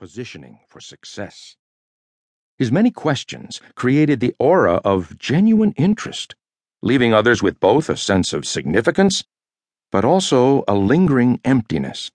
[0.00, 1.56] positioning for success.
[2.58, 6.34] His many questions created the aura of genuine interest,
[6.82, 9.22] leaving others with both a sense of significance
[9.90, 12.10] but also a lingering emptiness.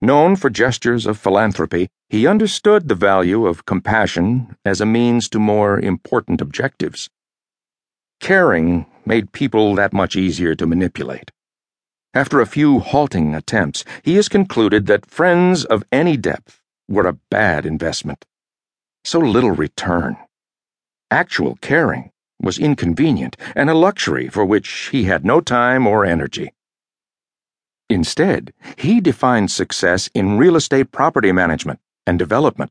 [0.00, 5.38] Known for gestures of philanthropy, he understood the value of compassion as a means to
[5.38, 7.10] more important objectives.
[8.20, 11.30] Caring made people that much easier to manipulate.
[12.14, 16.59] After a few halting attempts, he has concluded that friends of any depth
[16.90, 18.26] were a bad investment.
[19.04, 20.18] So little return.
[21.10, 22.10] Actual caring
[22.42, 26.52] was inconvenient and a luxury for which he had no time or energy.
[27.88, 32.70] Instead, he defined success in real estate property management and development,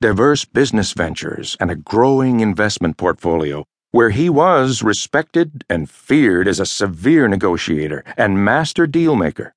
[0.00, 6.58] diverse business ventures, and a growing investment portfolio where he was respected and feared as
[6.58, 9.52] a severe negotiator and master dealmaker.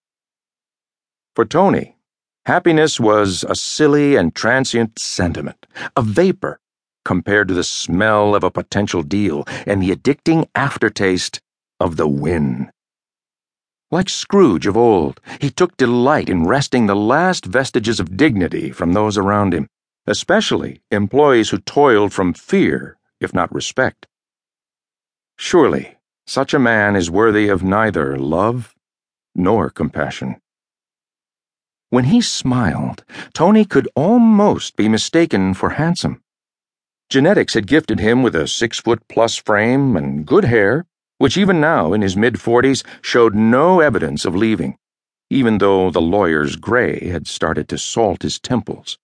[1.35, 1.96] For Tony,
[2.47, 5.65] happiness was a silly and transient sentiment,
[5.97, 6.57] a vapor,
[7.03, 11.41] compared to the smell of a potential deal and the addicting aftertaste
[11.81, 12.71] of the win.
[13.91, 18.93] Like Scrooge of old, he took delight in wresting the last vestiges of dignity from
[18.93, 19.67] those around him,
[20.05, 24.07] especially employees who toiled from fear, if not respect.
[25.37, 28.73] Surely, such a man is worthy of neither love
[29.35, 30.37] nor compassion.
[31.89, 36.21] When he smiled, Tony could almost be mistaken for handsome.
[37.09, 40.85] Genetics had gifted him with a six foot plus frame and good hair,
[41.17, 44.77] which even now, in his mid forties, showed no evidence of leaving,
[45.29, 48.97] even though the lawyer's gray had started to salt his temples.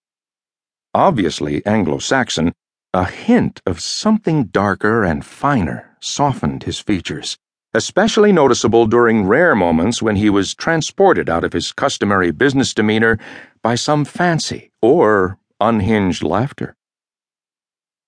[0.93, 2.53] Obviously Anglo Saxon,
[2.93, 7.37] a hint of something darker and finer softened his features,
[7.73, 13.17] especially noticeable during rare moments when he was transported out of his customary business demeanor
[13.61, 16.75] by some fancy or unhinged laughter.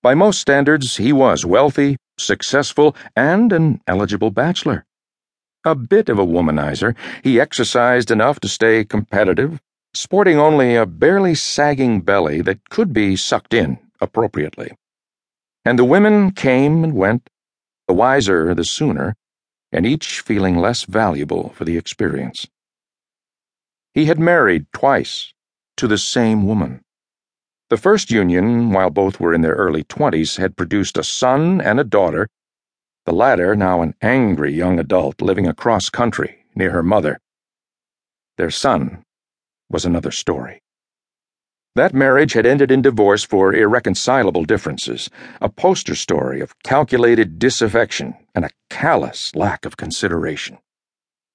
[0.02, 4.84] By most standards, he was wealthy, successful, and an eligible bachelor.
[5.64, 6.94] A bit of a womanizer,
[7.24, 9.60] he exercised enough to stay competitive,
[9.94, 14.70] sporting only a barely sagging belly that could be sucked in appropriately.
[15.64, 17.28] And the women came and went,
[17.88, 19.16] the wiser the sooner,
[19.76, 22.46] and each feeling less valuable for the experience.
[23.92, 25.34] He had married twice
[25.76, 26.80] to the same woman.
[27.68, 31.78] The first union, while both were in their early twenties, had produced a son and
[31.78, 32.26] a daughter,
[33.04, 37.18] the latter now an angry young adult living across country near her mother.
[38.38, 39.04] Their son
[39.68, 40.62] was another story.
[41.76, 45.10] That marriage had ended in divorce for irreconcilable differences,
[45.42, 50.56] a poster story of calculated disaffection and a callous lack of consideration.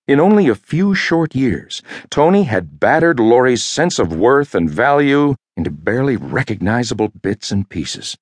[0.07, 5.35] In only a few short years, Tony had battered Loree's sense of worth and value
[5.55, 8.17] into barely recognizable bits and pieces.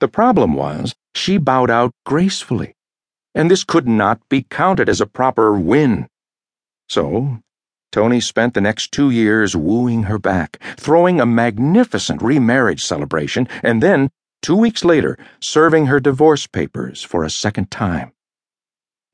[0.00, 2.74] The problem was, she bowed out gracefully,
[3.36, 6.08] and this could not be counted as a proper win.
[6.88, 7.38] So,
[7.90, 13.82] Tony spent the next two years wooing her back, throwing a magnificent remarriage celebration, and
[13.82, 14.10] then,
[14.42, 18.12] two weeks later, serving her divorce papers for a second time.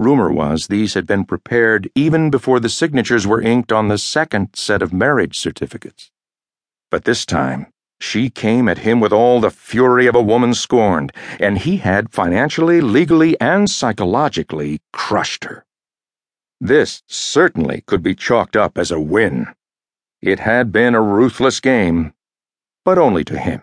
[0.01, 4.49] Rumor was these had been prepared even before the signatures were inked on the second
[4.55, 6.11] set of marriage certificates.
[6.91, 7.69] But this time,
[8.01, 12.13] she came at him with all the fury of a woman scorned, and he had
[12.13, 15.65] financially, legally, and psychologically crushed her.
[16.65, 19.49] This certainly could be chalked up as a win.
[20.23, 22.15] It had been a ruthless game,
[22.87, 23.61] but only to him.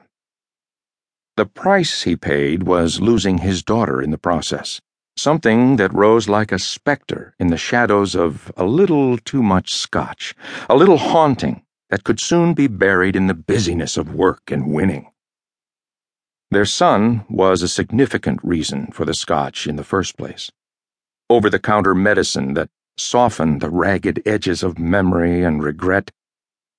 [1.35, 4.81] The price he paid was losing his daughter in the process,
[5.17, 10.35] something that rose like a specter in the shadows of a little too much scotch,
[10.69, 15.11] a little haunting that could soon be buried in the busyness of work and winning.
[16.51, 20.51] Their son was a significant reason for the scotch in the first place.
[21.31, 26.11] Over the counter medicine that softened the ragged edges of memory and regret,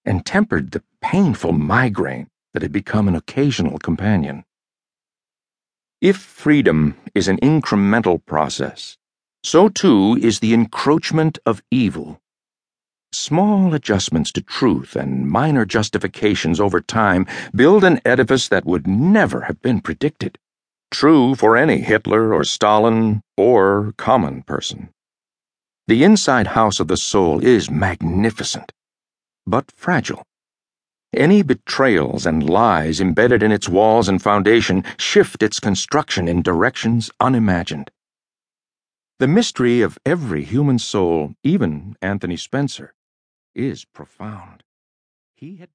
[0.04, 4.44] and tempered the painful migraine that had become an occasional companion.
[6.00, 8.98] If freedom is an incremental process,
[9.44, 12.20] so too is the encroachment of evil.
[13.12, 19.42] Small adjustments to truth and minor justifications over time build an edifice that would never
[19.42, 20.38] have been predicted,
[20.90, 24.90] true for any Hitler or Stalin or common person.
[25.88, 28.72] The inside house of the soul is magnificent,
[29.46, 30.22] but fragile.
[31.14, 37.10] Any betrayals and lies embedded in its walls and foundation shift its construction in directions
[37.20, 37.90] unimagined.
[39.18, 42.94] The mystery of every human soul, even Anthony Spencer,
[43.54, 44.62] is profound.
[45.34, 45.70] He had been